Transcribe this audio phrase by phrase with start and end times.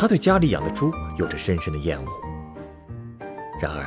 [0.00, 2.08] 他对家里养的猪有着深深的厌恶。
[3.60, 3.84] 然而，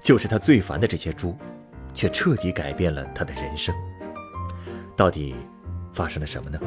[0.00, 1.36] 就是他最烦的这些猪，
[1.92, 3.74] 却彻底改变了他的人生。
[4.94, 5.34] 到底
[5.92, 6.60] 发生了什么呢？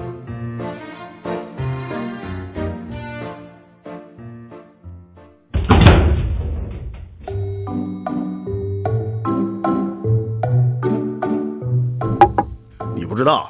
[12.94, 13.50] 你不知道，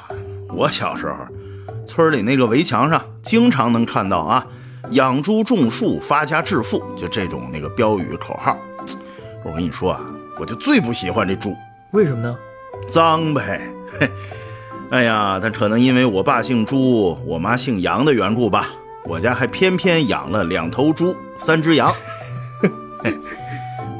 [0.50, 1.26] 我小时候，
[1.84, 4.46] 村里那个围墙上经常能看到啊
[4.90, 8.58] ，“养猪种树发家致富”就这种那个标语口号。
[9.44, 10.04] 我跟你说啊，
[10.38, 11.56] 我就最不喜欢这猪，
[11.92, 12.36] 为什么呢？
[12.88, 13.62] 脏呗。
[13.98, 14.10] 嘿，
[14.90, 18.68] 哎呀，但可能因为我爸姓朱，我妈姓杨的缘故吧，
[19.04, 21.92] 我家还偏偏养了两头猪，三只羊。
[23.02, 23.16] 嘿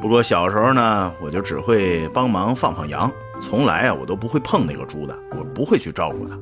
[0.00, 6.36] 不过小时候呢，我就只会帮忙放放羊，从来啊我都不会碰那个猪的，我不会去照顾它。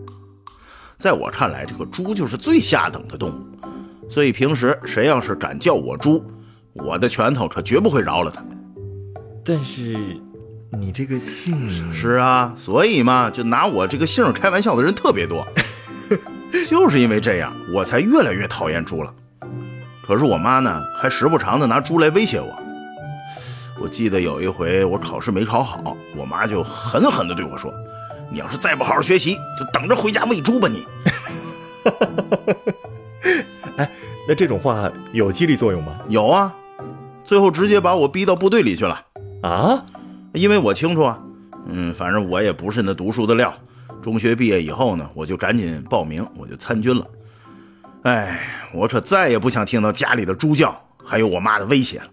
[0.96, 3.46] 在我看来，这个猪就是最下等的动物，
[4.10, 6.20] 所以平时谁要是敢叫我猪，
[6.72, 8.44] 我的拳头可绝不会饶了他。
[9.44, 9.96] 但是，
[10.72, 15.46] 你这个姓是啊，所以嘛，就拿我这个姓开玩笑的人特别多，
[16.68, 19.14] 就是因为这样，我才越来越讨厌猪了。
[20.04, 22.62] 可是我妈呢，还时不常的拿猪来威胁我。
[23.80, 27.72] 我记得有一回我考试没考好，我妈就狠狠地对我说
[28.28, 30.84] ：“你要是再不好好学习，就等着回家喂猪吧你。
[33.80, 33.90] 哎，
[34.28, 36.54] 那这种话有激励作用吗？”有啊，
[37.24, 39.06] 最后直接把我逼到部队里去了。
[39.42, 39.86] 啊？
[40.34, 41.18] 因为我清楚啊，
[41.66, 43.52] 嗯，反正我也不是那读书的料。
[44.02, 47.06] 中学毕业以后呢，我就赶紧报名，我就参军了。
[48.02, 48.38] 哎，
[48.72, 52.10] 我可再也不想听到家里的猪叫，还有我妈的威胁了。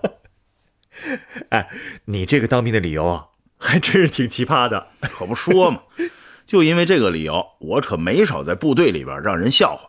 [1.50, 1.68] 哎，
[2.04, 3.26] 你这个当兵的理由啊，
[3.58, 4.86] 还真是挺奇葩的。
[5.00, 5.80] 可不说嘛，
[6.50, 9.86] 就因为这个理由，我可没少在部队里边让人笑话。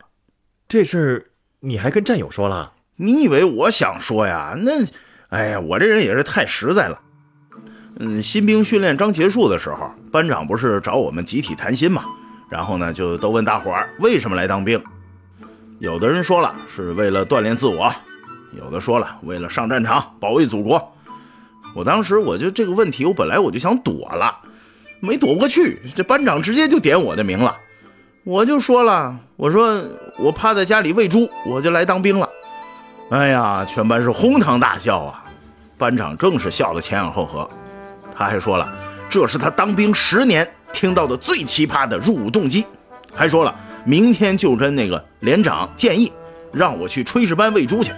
[0.67, 1.25] 这事儿
[1.59, 2.73] 你还跟战友说了？
[2.97, 4.55] 你以为我想说呀？
[4.55, 4.73] 那，
[5.29, 7.01] 哎呀，我这人也是太实在了。
[7.97, 12.05] 嗯，新兵训练刚结束的时候，班长不是找我们集体谈心嘛，
[12.47, 14.79] 然后呢，就都问大伙儿为什么来当兵。
[15.79, 17.91] 有的人说了是为了锻炼自我，
[18.55, 20.95] 有的说了为了上战场保卫祖国。
[21.73, 24.37] 我当时我就这个问题，我本来我就想躲了，
[25.01, 27.57] 没躲过去，这班长直接就点我的名了。
[28.23, 29.83] 我就说了，我说
[30.19, 32.29] 我趴在家里喂猪，我就来当兵了。
[33.09, 35.25] 哎呀，全班是哄堂大笑啊！
[35.75, 37.49] 班长更是笑得前仰后合。
[38.15, 38.71] 他还说了，
[39.09, 42.63] 这是他当兵十年听到的最奇葩的入伍动机。
[43.13, 46.13] 还说了，明天就跟那个连长建议，
[46.53, 47.91] 让我去炊事班喂猪去。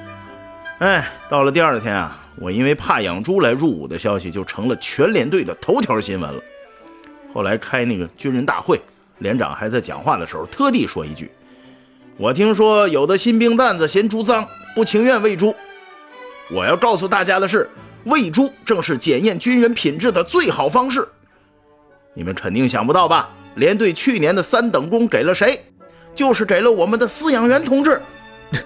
[0.79, 6.41] 哎，到了第二天啊，我因为怕养猪来入伍的消息就成了全连队的头条新闻了。
[7.33, 8.79] 后来开那个军人大会，
[9.17, 11.31] 连长还在讲话的时候特地说一句
[12.17, 15.55] ：“我听说有的新兵蛋子嫌猪脏，不情愿喂猪。
[16.51, 17.69] 我要告诉大家的是，
[18.03, 21.07] 喂猪正是检验军人品质的最好方式。
[22.13, 23.29] 你们肯定想不到吧？
[23.55, 25.65] 连队去年的三等功给了谁？
[26.13, 27.99] 就是给了我们的饲养员同志。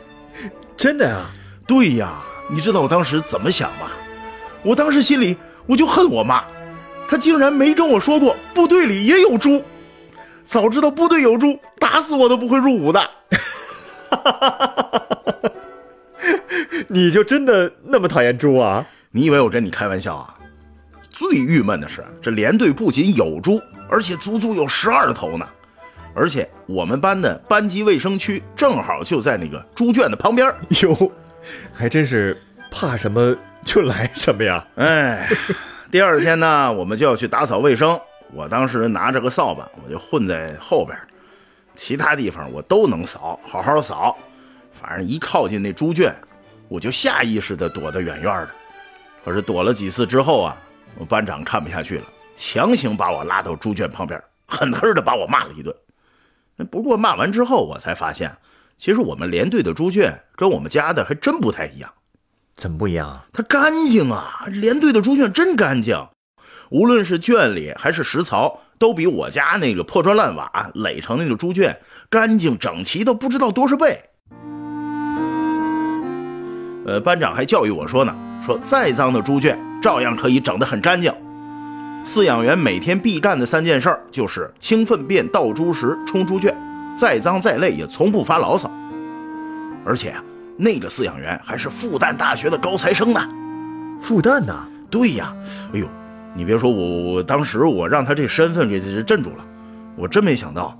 [0.75, 1.29] 真的啊？
[1.65, 3.91] 对呀，你知道我当时怎么想吗？
[4.63, 6.43] 我当时心里我就恨我妈，
[7.07, 9.63] 她竟然没跟我说过部队里也有猪。
[10.43, 13.07] 早知道部队有猪，打死我都不会入伍的。
[16.87, 18.85] 你就真的那么讨厌猪啊？
[19.11, 20.33] 你以为我跟你开玩笑啊？
[21.09, 25.45] 最郁闷的是，这连队不仅有猪，而且足足有十二头呢。
[26.13, 30.53] 而且我们班的班级卫生区正好就在那个猪圈的旁边。
[30.81, 31.11] 哟，
[31.73, 32.39] 还真是
[32.71, 34.65] 怕什么就来什么呀！
[34.75, 35.29] 哎，
[35.89, 37.97] 第二天呢，我们就要去打扫卫生。
[38.33, 40.97] 我当时拿着个扫把，我就混在后边，
[41.75, 44.17] 其他地方我都能扫，好好扫。
[44.73, 46.13] 反正一靠近那猪圈，
[46.67, 48.49] 我就下意识地躲得远远的。
[49.23, 50.57] 可是躲了几次之后啊，
[50.97, 52.05] 我班长看不下去了，
[52.35, 55.73] 强行把我拉到猪圈旁边，狠狠地把我骂了一顿。
[56.69, 58.35] 不过骂完之后，我才发现，
[58.77, 61.89] 其实我们连队的猪圈跟我们家的还真不太一样。
[62.57, 63.23] 怎么不一样啊？
[63.31, 64.43] 它干净啊！
[64.47, 65.95] 连队的猪圈真干净，
[66.71, 74.01] 无论是圈里还是食槽，都比我家那个破砖烂瓦垒成那个猪圈干净整齐的不知道多少倍。
[76.87, 81.13] 呃，班长还教育我说呢，说再脏的猪圈照样可以整得很干净。
[82.03, 86.55] 饲养员每天必干的三件事儿就是清粪便、倒猪食、冲猪圈，
[86.97, 88.71] 再脏再累也从不发牢骚。
[89.85, 90.23] 而且啊，
[90.57, 93.21] 那个饲养员还是复旦大学的高材生呢。
[93.99, 94.55] 复旦呢？
[94.89, 95.33] 对呀。
[95.73, 95.87] 哎呦，
[96.35, 99.45] 你别说我，我当时我让他这身份给镇住了。
[99.95, 100.77] 我真没想到，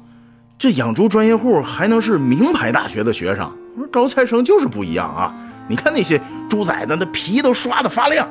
[0.58, 3.52] 这养猪专业户还能是名牌大学的学生。
[3.92, 5.34] 高材生就是不一样啊！
[5.68, 6.20] 你看那些
[6.50, 8.28] 猪崽子，那皮都刷的发亮。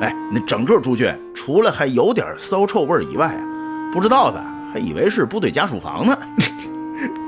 [0.00, 3.42] 哎，那整个猪圈除了还有点骚臭味以外啊，
[3.92, 4.42] 不知道的
[4.72, 6.18] 还以为是部队家属房呢。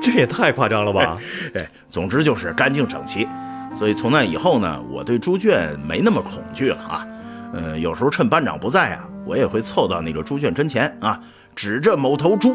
[0.03, 1.17] 这也太夸张了吧？
[1.55, 3.27] 哎，总之就是干净整齐。
[3.75, 7.07] 所以从那以后呢，我对猪圈没那么恐惧了啊。
[7.55, 11.19] 嗯，有时候趁班长不在啊，我也会凑到那个猪圈跟前啊，
[11.55, 12.55] 指着某头猪，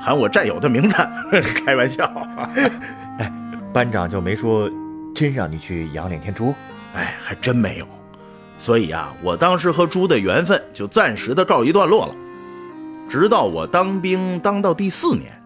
[0.00, 0.96] 喊我战友的名字，
[1.64, 2.04] 开玩笑。
[3.18, 3.32] 哎，
[3.72, 4.70] 班长就没说
[5.14, 6.54] 真让你去养两天猪？
[6.94, 7.86] 哎，还真没有。
[8.58, 12.14] 所以啊，我当时和猪的缘分就暂时的告一段落了。
[13.08, 15.37] 直到我当兵当到第四年，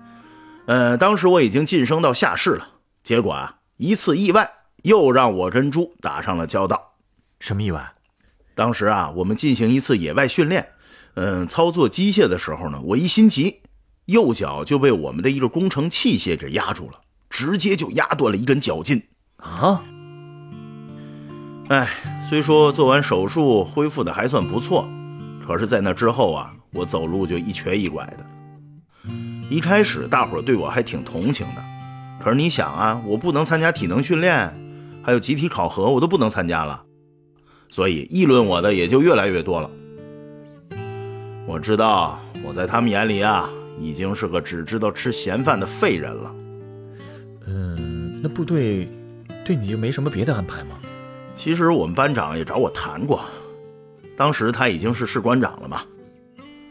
[0.67, 2.69] 呃，当时我已经晋升到下士了。
[3.03, 4.49] 结果啊，一次意外
[4.83, 6.95] 又让我跟猪打上了交道。
[7.41, 7.93] 什么意外？
[8.55, 10.69] 当时啊，我们进行一次野外训练，
[11.15, 13.63] 嗯，操作机械的时候呢，我一心急，
[14.05, 19.03] 右脚就被我们的一个工程器械给压住了，直接就压断了一根脚筋。
[19.39, 19.83] 啊！
[21.69, 21.89] 哎，
[22.29, 24.87] 虽说做完手术恢复的还算不错，
[25.45, 28.32] 可是，在那之后啊，我走路就一瘸一拐的。
[29.53, 31.63] 一开始大伙对我还挺同情的，
[32.25, 34.51] 可是你想啊，我不能参加体能训练，
[35.03, 36.83] 还有集体考核，我都不能参加了，
[37.69, 39.71] 所以议论我的也就越来越多了。
[41.47, 43.47] 我知道我在他们眼里啊，
[43.79, 46.35] 已经是个只知道吃闲饭的废人了。
[47.47, 48.89] 嗯，那部队
[49.45, 50.79] 对你就没什么别的安排吗？
[51.35, 53.21] 其实我们班长也找我谈过，
[54.17, 55.83] 当时他已经是士官长了嘛。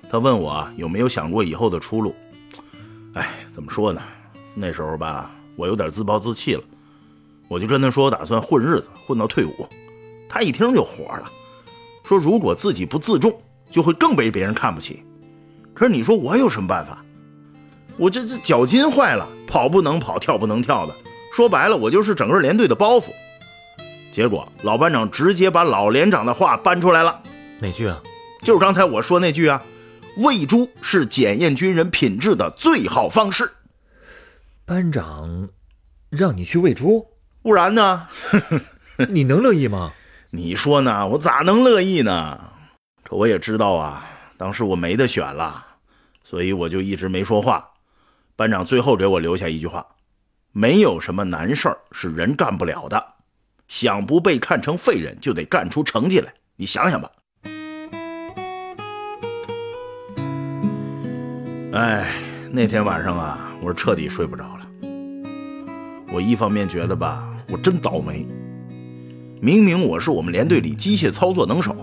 [0.09, 2.15] 他问我有没有想过以后的出路。
[3.13, 4.01] 哎，怎么说呢？
[4.55, 6.63] 那时候吧，我有点自暴自弃了。
[7.47, 9.67] 我就跟他说，我打算混日子，混到退伍。
[10.29, 11.29] 他一听就火了，
[12.03, 13.37] 说如果自己不自重，
[13.69, 15.03] 就会更被别人看不起。
[15.73, 17.03] 可是你说我有什么办法？
[17.97, 20.95] 我这这脚筋坏了，跑不能跑，跳不能跳的。
[21.33, 23.09] 说白了，我就是整个连队的包袱。
[24.11, 27.21] 结果老班长直接把老连长的话搬出来了，
[27.59, 28.01] 哪句啊？
[28.41, 29.61] 就是刚才我说那句啊，
[30.17, 33.51] 喂猪是检验军人品质的最好方式。
[34.65, 35.49] 班长
[36.09, 37.07] 让你去喂猪，
[37.41, 38.07] 不然呢？
[39.09, 39.93] 你能乐意吗？
[40.31, 41.07] 你说呢？
[41.07, 42.39] 我咋能乐意呢？
[43.03, 44.05] 这我也知道啊，
[44.37, 45.65] 当时我没得选了，
[46.23, 47.69] 所以我就一直没说话。
[48.35, 49.85] 班长最后给我留下一句话：
[50.51, 53.15] 没有什么难事儿是人干不了的。
[53.67, 56.33] 想不被看成废人，就得干出成绩来。
[56.57, 57.09] 你想想吧。
[61.73, 62.13] 哎，
[62.51, 64.67] 那天晚上啊，我是彻底睡不着了。
[66.11, 68.27] 我一方面觉得吧，我真倒霉。
[69.39, 71.73] 明明我是我们连队里机械操作能手，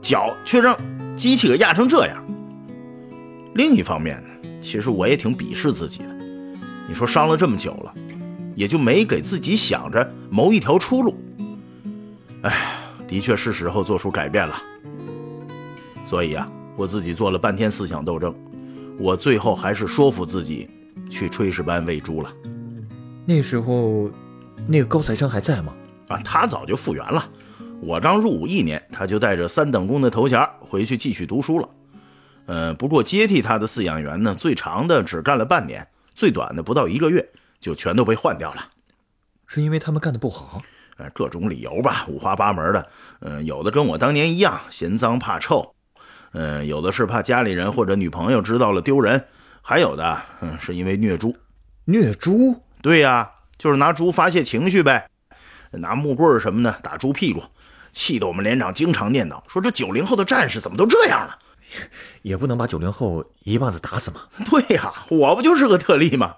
[0.00, 0.74] 脚却让
[1.18, 2.24] 机器给压成这样。
[3.54, 6.14] 另一方面呢，其实我也挺鄙视自己的。
[6.88, 7.94] 你说伤了这么久了。
[8.56, 11.16] 也就没给自己想着谋一条出路。
[12.42, 12.54] 哎，
[13.04, 14.54] 的确是时候做出改变了。
[16.06, 18.32] 所以啊，我自己做了半天思想斗争，
[18.98, 20.68] 我最后还是说服自己
[21.10, 22.32] 去炊事班喂猪了。
[23.26, 24.10] 那时候，
[24.66, 25.74] 那个高材生还在吗？
[26.08, 27.28] 啊，他早就复员了。
[27.82, 31.68] 我刚入伍一年，他就带着三等功的头衔回去继续读书了。
[32.46, 37.28] 嗯，不过接替他的饲养员呢，最长的只干了半年，最短的不到一个月。
[37.60, 38.60] 就全都被换掉了，
[39.46, 40.60] 是因为他们干的不好，
[40.98, 42.90] 呃，各种理由吧，五花八门的。
[43.20, 45.73] 嗯，有的跟我当年一样，嫌脏怕臭，
[46.34, 49.24] 嗯，有的是怕家里人或者女朋友知道了丢人，
[49.62, 51.34] 还有的，嗯，是因为虐猪。
[51.84, 52.60] 虐猪？
[52.82, 55.08] 对呀，就是拿猪发泄情绪呗，
[55.70, 57.42] 拿木棍什么的打猪屁股，
[57.90, 61.38] 气得我们连长经常念叨，说这九零后的战士怎么都这样了？
[62.22, 64.22] 也不能把九零后一棒子打死嘛。
[64.50, 66.34] 对呀，我不就是个特例吗？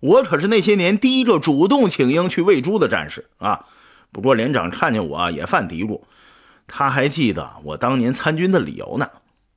[0.00, 3.66] 我可是那些年第一个主动请缨去喂猪的战士啊！
[4.10, 6.02] 不过连长看见我也犯嘀咕，
[6.66, 9.08] 他还记得我当年参军的理由呢。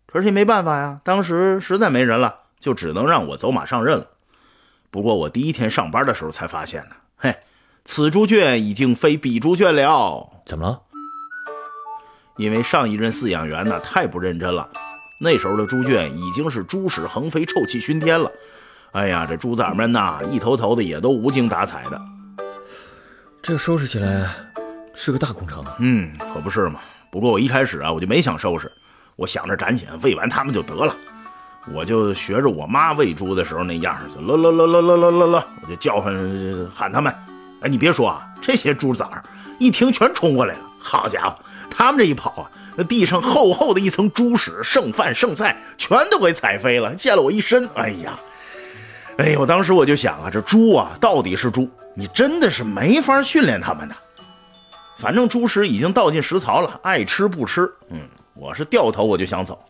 [0.06, 4.08] 可是也没办法呀，当时实在没人了，就只能让我走马上任了。
[4.90, 7.36] 不过我第一天上班的时候才发现呢，嘿，
[7.84, 10.30] 此猪圈已经非彼猪圈了。
[10.46, 10.82] 怎么了？
[12.38, 14.70] 因为上一任饲养员呢太不认真了，
[15.20, 18.32] 那时候的猪圈已经是猪屎横飞、臭气熏天了。
[18.92, 22.02] 哎呀，这猪崽们呐，一头头的也都无精打采的。
[23.42, 24.30] 这收拾起来
[24.94, 25.76] 是个大工程啊。
[25.80, 26.80] 嗯，可不是嘛。
[27.12, 28.72] 不过我一开始啊，我就没想收拾，
[29.16, 30.96] 我想着赶紧喂完它们就得了。
[31.74, 36.14] 我就学着我妈喂猪的时候那样，就咯咯咯咯咯咯咯咯，我就叫唤
[36.74, 37.14] 喊他们。
[37.62, 39.24] 哎，你别说啊，这些猪崽儿
[39.58, 40.62] 一听全冲过来了。
[40.78, 41.36] 好家伙，
[41.72, 47.68] 他们这一跑啊，那地上厚厚的一层猪屎、剩饭、剩菜全都给踩飞了，溅了我一身。
[47.74, 48.20] 哎呀，
[49.18, 53.96] 哎呦，当时我就想啊，这猪啊，到底是猪，你真的是没法训练它们的。
[55.00, 57.68] 反正猪食已经倒进食槽了，爱吃不吃。
[57.90, 58.02] 嗯，
[58.36, 59.64] 我是掉头我就想走，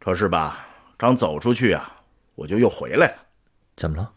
[0.00, 0.66] 可是吧，
[0.96, 1.94] 刚走出去啊，
[2.34, 3.14] 我就又回来了。
[3.76, 4.10] 怎么了？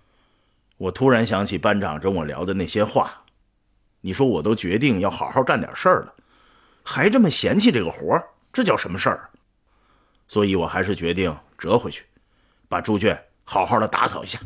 [0.78, 3.12] 我突然想起班长跟我聊的那些话。
[4.00, 6.14] 你说我都决定要好好干点事儿了，
[6.84, 8.24] 还这么嫌弃这个活儿，
[8.54, 9.30] 这叫什么事儿？
[10.28, 12.06] 所以我还是决定折回去，
[12.70, 14.40] 把猪圈好好的打扫一下。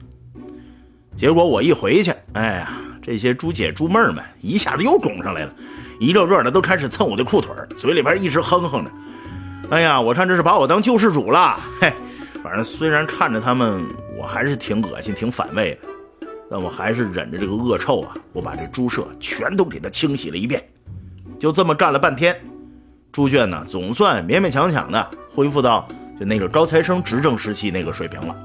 [1.15, 5.53] 结果我一回去，哎呀，这些猪姐猪妹们一下子又拱上来了，
[5.99, 8.91] 一个个的都开始蹭我的裤腿嘴里边一直哼哼着。
[9.69, 11.59] 哎呀，我看这是把我当救世主了。
[11.79, 11.93] 嘿，
[12.41, 13.85] 反正虽然看着他们，
[14.17, 15.89] 我还是挺恶心、挺反胃的。
[16.49, 20.63] 但我还是忍着这个恶臭啊，我把这猪舍全都给它清洗了一遍。
[21.37, 22.35] 就这么干了半天，
[23.11, 25.87] 猪圈呢总算勉勉强强的恢复到
[26.19, 28.35] 就那个高材生执政时期那个水平了，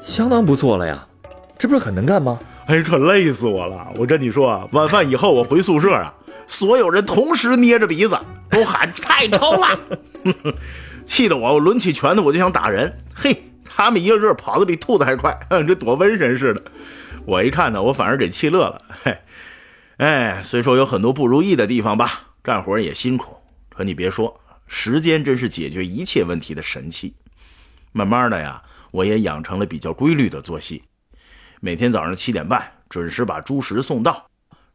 [0.00, 1.04] 相当不错了呀。
[1.58, 2.38] 这不是很能干吗？
[2.66, 3.88] 哎，可累死我了！
[3.96, 6.14] 我跟你说啊，晚饭以后我回宿舍啊，
[6.48, 8.18] 所有人同时捏着鼻子
[8.50, 9.78] 都喊太臭了，
[11.04, 12.98] 气得我我抡起拳头我就想打人。
[13.14, 16.62] 嘿，他们一个个跑得比兔子还快， 这躲瘟神似的。
[17.26, 18.82] 我一看呢，我反而给气乐了。
[18.88, 19.18] 嘿，
[19.98, 23.36] 哎，虽说有很多不如意的地方吧，干活也辛苦，
[23.68, 27.14] 可你别说，时间真是解决一切问题的神器。
[27.92, 30.82] 慢慢的呀，我也养成了比较规律的作息，
[31.60, 34.27] 每天早上七点半准时把猪食送到，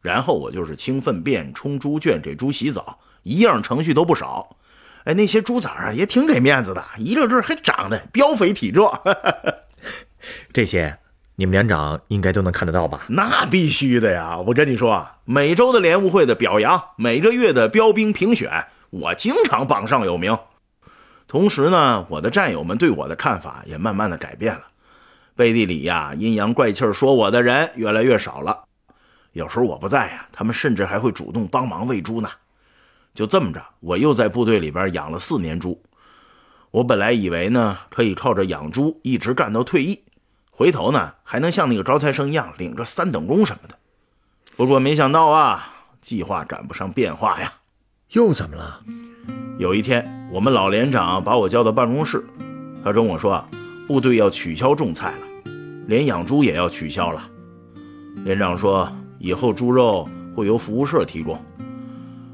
[0.04, 4.56] 然后我就是清粪便、冲猪圈、给猪洗澡，一样程序都不少。
[5.04, 9.00] 哎，那些猪崽儿啊也挺给面子的，一个个还长得膘肥体壮。
[10.52, 10.98] 这些。
[11.36, 13.06] 你们连长应该都能看得到吧？
[13.08, 14.38] 那必须的呀！
[14.38, 20.38] 我跟你说啊，每周的联务会的表扬，每个月的标兵评选，我经常榜上有名。
[21.26, 24.62] 同时呢，我的战友们对我的看法也慢慢的改变了，
[25.34, 28.66] 背地里呀阴阳怪气说我的人越来越少了。
[29.34, 32.28] 有时候我不在呀，他们甚至还会主动帮忙喂猪呢。
[33.12, 35.82] 就这么着，我又在部队里边养了四年猪。
[36.70, 40.02] 我本来以为呢，可以靠着养猪一直干到退役。
[40.50, 43.76] 回头呢，还能像那个招财生一样领着三等功什么的。
[44.56, 45.68] 不过没想到啊，
[46.00, 47.52] 计划赶不上变化呀。
[48.10, 48.80] 又怎么了？
[49.58, 52.24] 有一天，我们老连长把我叫到办公室，
[52.84, 53.48] 他跟我说啊，
[53.88, 55.26] 部队要取消种菜了，
[55.88, 57.28] 连养猪也要取消了。
[58.24, 58.90] 连长说，
[59.24, 61.42] 以后猪肉会由服务社提供。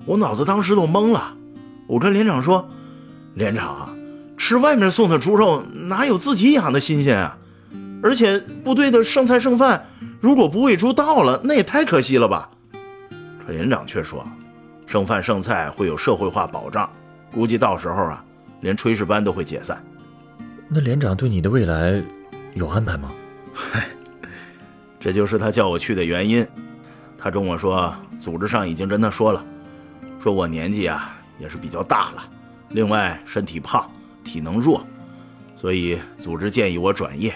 [0.05, 1.33] 我脑子当时都懵了。
[1.87, 2.69] 我跟连长说
[3.35, 3.97] ：“连长，
[4.37, 7.39] 吃外面送的猪肉哪有自己养的新鲜啊？”
[8.03, 9.87] 而且部队的剩菜剩饭，
[10.21, 12.51] 如果不喂猪倒了，那也太可惜了吧？
[13.47, 14.27] 可连长却说，
[14.85, 16.91] 剩饭剩菜会有社会化保障，
[17.31, 18.25] 估计到时候啊，
[18.63, 19.81] 连炊事班都会解散。
[20.67, 22.03] 那连长对你的未来
[22.55, 23.13] 有安排吗？
[23.53, 23.87] 嗨，
[24.99, 26.45] 这就是他叫我去的原因。
[27.23, 29.45] 他跟我说，组织上已经跟他说了，
[30.19, 32.23] 说我年纪啊也是比较大了，
[32.71, 33.87] 另外身体胖，
[34.25, 34.87] 体能弱，
[35.55, 37.35] 所以组织建议我转业。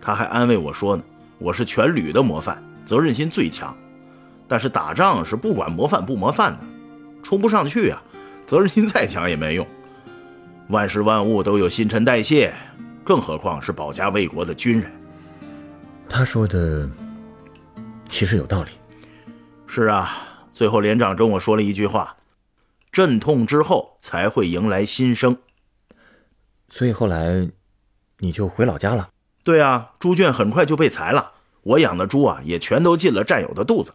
[0.00, 1.02] 他还安慰我说呢
[1.38, 3.76] ：“我是全旅的模范，责任心最强。
[4.46, 6.60] 但是打仗是不管模范不模范的，
[7.22, 8.00] 冲不上去啊！
[8.46, 9.66] 责任心再强也没用。
[10.68, 12.54] 万事万物都有新陈代谢，
[13.04, 14.90] 更何况是保家卫国的军人。”
[16.08, 16.88] 他说的
[18.08, 18.70] 其实有道理。
[19.68, 22.16] 是啊，最后连长跟我说了一句话
[22.90, 25.36] ：“阵痛之后才会迎来新生。”
[26.68, 27.48] 所以后来
[28.18, 29.10] 你就回老家了。
[29.44, 33.94] 对啊，猪圈很快就被裁了，我养的猪啊也全都进了战友的肚子。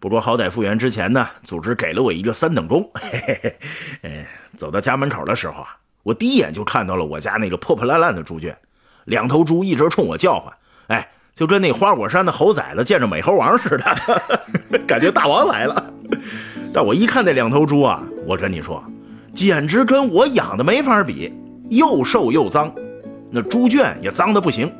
[0.00, 2.90] 不过好歹复员之前呢，组织给了我一个三等功。
[2.94, 3.58] 嘿嘿嘿，
[4.02, 8.58] 哎，走到家门口的时候啊，我第一眼就看到了我家那个破破烂烂的猪圈，
[9.04, 10.52] 两头猪一直冲我叫唤，
[10.88, 13.84] 哎，就跟那花果山的猴崽子见着美猴王似的，
[14.88, 15.92] 感觉大王来了。
[16.72, 18.82] 但我一看那两头猪啊，我跟你说，
[19.34, 21.30] 简直跟我养的没法比，
[21.68, 22.72] 又瘦又脏。
[23.30, 24.72] 那猪圈也脏的不行，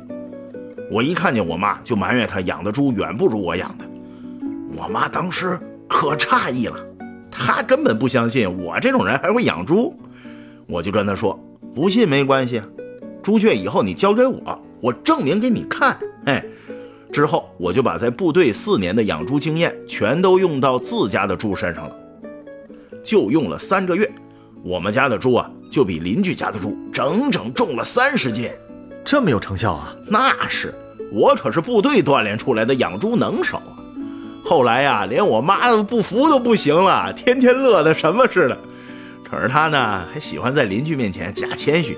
[0.91, 3.85] 我一看见我妈就埋怨她养的猪远不如我养的。
[4.75, 6.75] 我妈当时可诧异了，
[7.29, 9.95] 她根本不相信我这种人还会养猪。
[10.65, 11.39] 我就跟她说
[11.75, 12.59] ：“不信没关系，
[13.21, 16.43] 猪圈以后你交给我，我证明给你看。”哎，
[17.11, 21.95] 之后我就把在部队四年的养猪经验全都用到自家的猪身上了，
[23.03, 24.09] 就用了三个月，
[24.63, 28.49] 我们家的猪啊就比邻居家的猪整整重了三十斤，
[29.05, 29.95] 这么有成效啊？
[30.09, 30.73] 那是，
[31.11, 33.73] 我可是部队锻炼出来的养猪能手啊。
[34.43, 38.57] 后来呀，连我妈都不服都不行了，天天乐得什么似的。
[39.29, 41.97] 可是她呢，还喜欢在邻居面前假谦虚。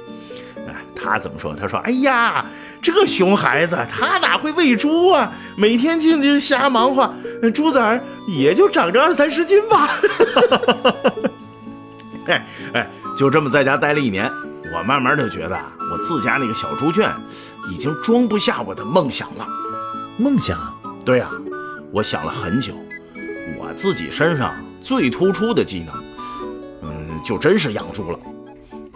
[0.67, 1.55] 哎，她怎么说？
[1.55, 2.43] 她说：“哎呀，
[2.81, 5.31] 这熊孩子，他哪会喂猪啊？
[5.55, 7.13] 每天就就瞎忙活，
[7.53, 9.89] 猪崽儿也就长个二三十斤吧。”
[12.27, 14.31] 哎哎，就这么在家待了一年，
[14.73, 15.59] 我慢慢就觉得
[15.91, 17.11] 我自家那个小猪圈
[17.69, 19.47] 已经装不下我的梦想了。
[20.17, 20.57] 梦想？
[21.03, 21.29] 对呀。
[21.91, 22.75] 我想了很久，
[23.57, 25.95] 我自己身上最突出的技能，
[26.83, 28.19] 嗯，就真是养猪了。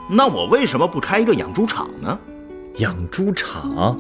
[0.08, 2.20] 那我为什么不开一个养猪场呢？
[2.80, 3.96] 养猪场？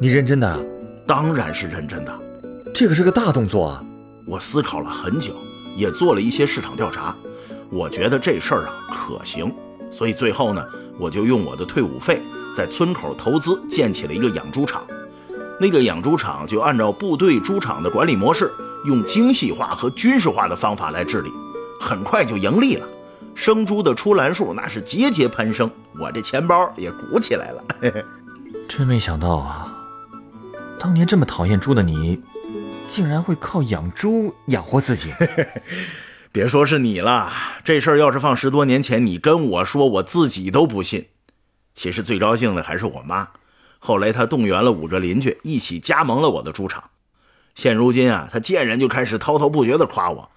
[0.00, 0.58] 你认真的？
[1.06, 2.18] 当然是认真的。
[2.74, 3.84] 这可是个大动作啊！
[4.26, 5.32] 我思考了很久，
[5.76, 7.14] 也做了一些市场调查，
[7.70, 9.54] 我觉得这事儿啊可行，
[9.92, 10.64] 所以最后呢，
[10.98, 12.20] 我就用我的退伍费
[12.56, 14.84] 在村口投资建起了一个养猪场。
[15.60, 18.50] 那个养猪场就按照部队猪场的管理模式，
[18.84, 21.30] 用精细化和军事化的方法来治理，
[21.80, 22.86] 很快就盈利了。
[23.34, 27.64] 生猪的出栏数那是节节攀升，我这钱包也鼓起来了。
[28.68, 29.74] 真没想到啊，
[30.78, 32.20] 当年这么讨厌猪的你，
[32.86, 35.12] 竟然会靠养猪养活自己。
[36.32, 37.30] 别说是你了，
[37.62, 41.08] 这事儿要是放十多年前，你跟我说，我自己都不信。
[41.74, 43.28] 其实最高兴的还是我妈。
[43.78, 46.84] 后来她动员了五个邻居一起加盟了我的猪场，
[47.54, 50.30] 现如今啊，她见人就开始滔滔不绝地夸我。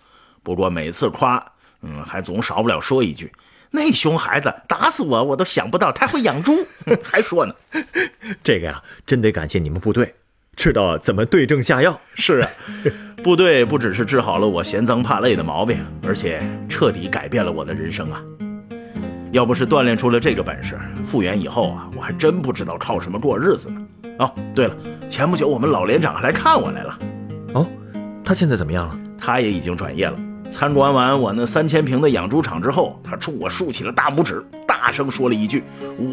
[0.43, 1.53] 不过每次夸，
[1.85, 3.31] 嗯，还总少不了说一句
[3.71, 6.65] ：“那熊孩子打死我，我都想不到他会养猪。
[7.03, 7.53] ”还说呢，
[8.43, 10.15] 这个呀，真得感谢你们部队，
[10.55, 11.99] 知道怎么对症下药。
[12.15, 12.49] 是啊，
[13.23, 18.21] 部队不只是治好了我嫌脏怕累的毛病，而且彻底改变了我的人生啊。
[19.31, 23.81] 要不是锻炼出了这个本事，复员以后啊，我还真不知道靠什么过日子呢。
[24.19, 24.75] 哦，对了，
[25.09, 26.99] 前不久我们老连长还来看我来了。
[27.53, 27.67] 哦，
[28.23, 28.97] 他现在怎么样了？
[29.17, 30.17] 他也已经转业了。
[30.55, 35.61] 参观完我那三千平的养猪场之后，他冲我竖起了大拇指，大声说了一句：“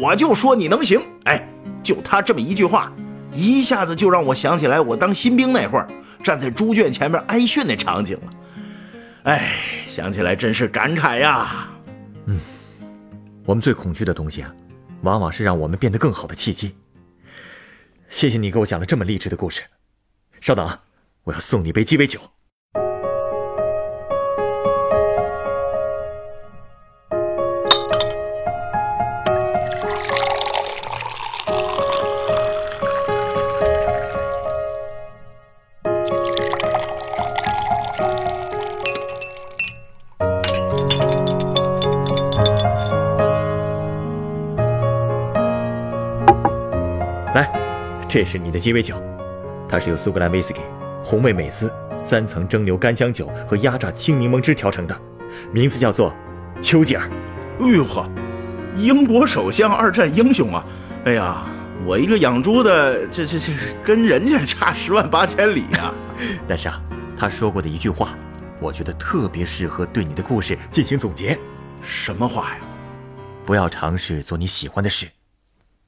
[0.01, 1.47] 我就说你能行。”哎，
[1.81, 2.91] 就他这么一句话，
[3.31, 5.87] 一下子就让我想起来我当新兵那会儿
[6.21, 8.33] 站在猪圈前面挨训那场景了。
[9.23, 9.53] 哎，
[9.87, 11.69] 想起来真是感慨呀。
[12.25, 12.37] 嗯。
[13.45, 14.53] 我们最恐惧的东西啊，
[15.03, 16.75] 往往是让我们变得更好的契机。
[18.09, 19.61] 谢谢你给我讲了这么励志的故事。
[20.41, 20.81] 稍等啊，
[21.23, 22.19] 我要送你杯鸡尾酒。
[48.13, 49.01] 这是你的鸡尾酒，
[49.67, 50.61] 它是由苏格兰威士忌、
[51.03, 51.73] 红味美思、
[52.03, 54.95] 三层蒸馏干香酒和压榨青柠檬汁调成的，
[55.51, 56.13] 名字叫做
[56.61, 57.09] 丘吉尔。
[57.59, 58.07] 哎呦呵，
[58.75, 60.63] 英国首相，二战英雄啊！
[61.05, 61.47] 哎呀，
[61.87, 63.51] 我一个养猪的，这这这
[63.83, 65.91] 跟人家差十万八千里呀。
[66.47, 66.79] 但是啊，
[67.17, 68.15] 他说过的一句话，
[68.61, 71.35] 我觉得特别适合对你的故事进行总结。
[71.81, 72.57] 什么话呀？
[73.43, 75.07] 不要尝试做你喜欢的事。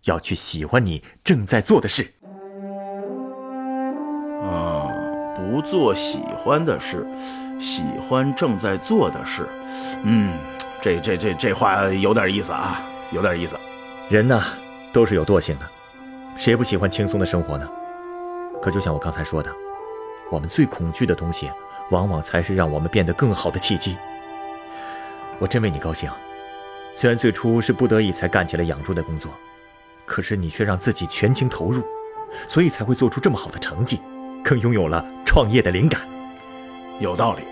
[0.05, 2.07] 要去喜欢你正在做的事。
[5.36, 7.06] 不做喜欢的事，
[7.60, 9.48] 喜欢正在做的事。
[10.04, 10.34] 嗯，
[10.82, 13.58] 这这这这话有点意思啊，有点意思。
[14.10, 14.41] 人呢，
[14.93, 15.65] 都是有惰性的，
[16.38, 17.67] 谁不喜欢轻松的生活呢？
[18.62, 19.52] 可就像我刚才说的，
[20.32, 21.52] 我们最恐惧的东西，
[21.91, 23.98] 往往才是让我们变得更好的契机。
[25.38, 26.10] 我真为你高兴，
[26.95, 29.32] 虽然最初是不得已才干起了养猪的工作。
[30.06, 31.84] 可是你却让自己全情投入，
[32.48, 34.00] 所以才会做出这么好的成绩，
[34.43, 35.04] 更拥有了
[35.36, 36.08] 创业的灵感。
[37.02, 37.43] 有道理。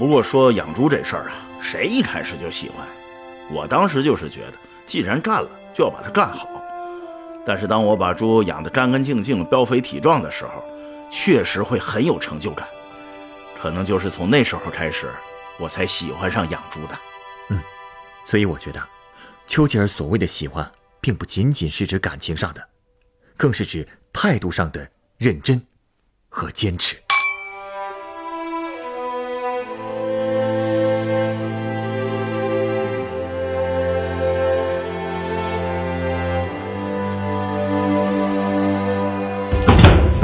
[0.00, 2.84] 不过说养猪这事儿啊，谁一开始就喜欢？
[3.52, 6.48] 我当时就是觉得，既然干了，就要把它干好。
[7.46, 10.64] 但是当我把猪养得干干净净、膘肥体壮的时候，
[11.08, 12.66] 确实会很有成就感。
[13.62, 15.08] 可能就是从那时候开始，
[15.56, 16.98] 我才喜欢上养猪的。
[17.50, 17.60] 嗯，
[18.24, 18.82] 所以我觉得，
[19.46, 20.68] 丘吉尔所谓的喜欢。
[21.00, 22.68] 并不仅仅是指感情上的，
[23.36, 25.62] 更是指态度上的认真
[26.28, 26.99] 和坚持。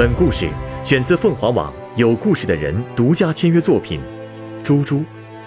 [0.06, 0.48] 本故事
[0.84, 4.00] 选自凤凰网有故事的人独家签约作品
[4.62, 4.98] 《猪猪》，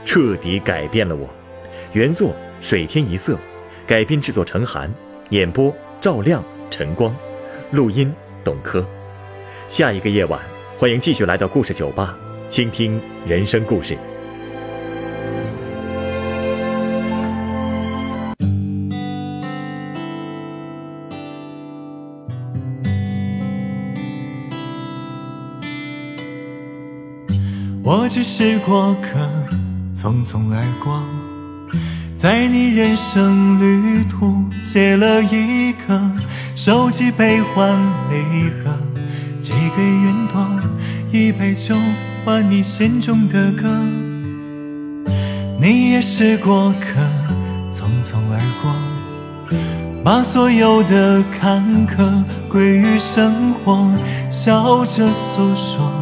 [0.04, 1.30] 彻底改变了我。
[1.94, 3.40] 原作水天一色，
[3.88, 4.94] 改编制作陈寒，
[5.30, 7.16] 演播赵亮、陈光，
[7.72, 8.86] 录音董珂。
[9.70, 10.38] 下一个夜晚，
[10.78, 12.18] 欢迎继续来到故事酒吧，
[12.50, 13.98] 倾听人生故事。
[27.92, 29.20] 我只是过客，
[29.96, 31.02] 匆匆而过，
[32.16, 36.00] 在你人生旅途写了一个
[36.56, 37.76] 收集悲欢
[38.12, 38.78] 离合，
[39.42, 40.48] 寄给云朵
[41.12, 41.76] 一杯酒，
[42.24, 43.68] 换你心中的歌。
[45.60, 47.02] 你也是过客，
[47.74, 49.58] 匆匆而过，
[50.04, 53.92] 把所有的坎坷归于生活，
[54.30, 55.99] 笑着诉说。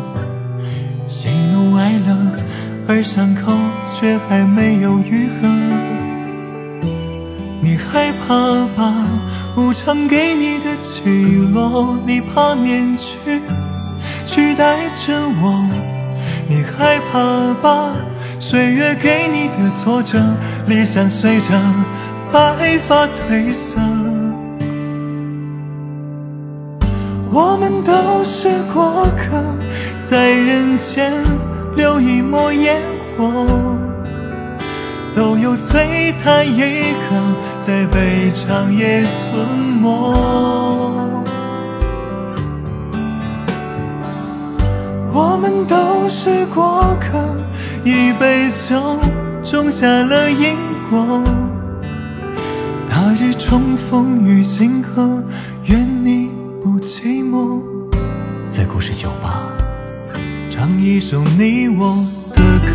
[2.98, 3.54] 而伤口
[3.94, 5.48] 却还没有愈合。
[7.62, 8.92] 你害怕吧，
[9.56, 11.08] 无常给你的起
[11.54, 13.40] 落，你怕面具
[14.26, 15.64] 取代着我。
[16.50, 17.94] 你害怕吧，
[18.40, 20.20] 岁月给你的挫折，
[20.66, 21.50] 理想随着
[22.32, 23.80] 白发褪色。
[27.32, 29.44] 我们都是过客。
[30.00, 31.12] 在人间
[31.78, 32.82] 留一抹烟
[33.16, 33.46] 火，
[35.16, 36.60] 都有璀璨一
[37.04, 37.16] 刻
[37.62, 39.48] 在被长夜吞
[39.80, 40.14] 没。
[45.14, 47.24] 我们都是过客，
[47.84, 48.98] 一杯酒
[49.44, 50.58] 种下了因
[50.90, 51.24] 果。
[52.90, 55.24] 那日重逢于星河，
[55.66, 56.32] 愿你
[56.64, 57.62] 不寂寞。
[58.50, 59.57] 在故事酒吧。
[60.58, 62.74] 唱一首你我的歌。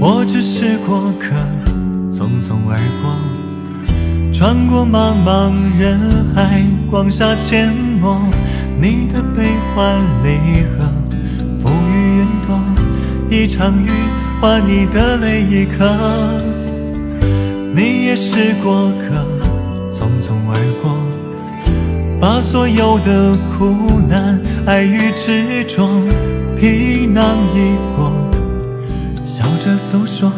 [0.00, 1.36] 我只是过客，
[2.10, 3.14] 匆匆而过，
[4.32, 7.70] 穿过茫茫人海，广厦阡
[8.00, 8.20] 陌。
[8.78, 9.22] 你的
[9.76, 10.88] 悲欢离合，
[11.60, 12.58] 浮于云朵，
[13.28, 13.90] 一场雨
[14.40, 15.86] 换你的泪一颗。
[17.74, 19.26] 你也是过客，
[19.92, 20.96] 匆匆而过，
[22.18, 25.86] 把所有的苦难、爱与执着
[26.58, 27.22] 皮囊
[27.54, 28.10] 一过，
[29.22, 30.32] 笑着诉说，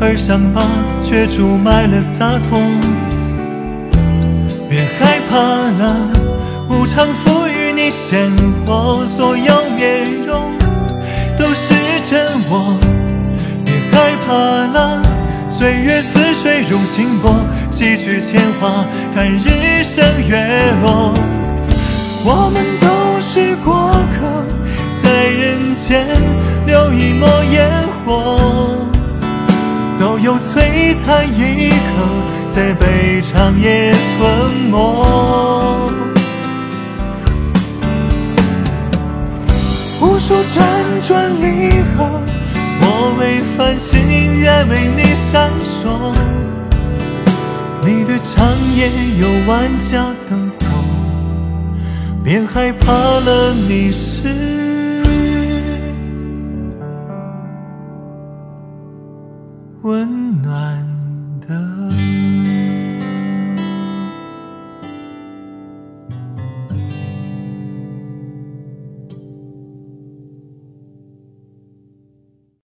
[0.00, 0.62] 而伤疤
[1.02, 2.60] 却注满了洒脱。
[4.68, 6.08] 别害怕了，
[6.68, 7.39] 无常赋予。
[7.90, 8.30] 鲜
[8.64, 10.56] 活，所有面容
[11.38, 11.74] 都是
[12.08, 12.78] 真我。
[13.64, 14.32] 别害怕
[14.72, 15.02] 了，
[15.50, 17.34] 岁月似水如清波，
[17.70, 21.12] 洗去铅华，看日升月落。
[22.24, 24.44] 我们都是过客，
[25.02, 26.06] 在人间
[26.66, 27.68] 留一抹烟
[28.04, 28.86] 火，
[29.98, 31.74] 都有璀璨一刻，
[32.52, 36.09] 在被长夜吞没。
[40.00, 42.22] 无数辗转离合，
[42.80, 44.00] 我为繁星，
[44.40, 46.14] 愿为你闪烁。
[47.82, 50.64] 你的长夜有万家灯火，
[52.24, 54.59] 别害怕了，你是。